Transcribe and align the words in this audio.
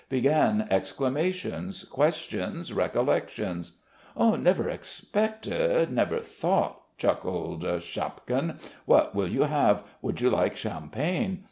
Began 0.09 0.67
exclamations, 0.71 1.83
questions, 1.83 2.73
recollections. 2.73 3.73
"Never 4.17 4.67
expected... 4.67 5.91
never 5.91 6.19
thought...." 6.19 6.97
chuckled 6.97 7.61
Shapkin. 7.83 8.57
"What 8.85 9.13
will 9.13 9.27
you 9.27 9.43
have? 9.43 9.83
Would 10.01 10.19
you 10.19 10.31
like 10.31 10.57
champagne? 10.57 11.39